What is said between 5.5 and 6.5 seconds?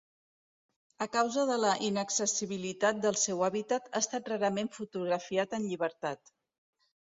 en llibertat.